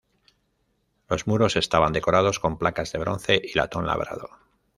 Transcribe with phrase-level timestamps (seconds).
[1.07, 4.31] Los muros estaban decorados con placas de bronce y latón labrado.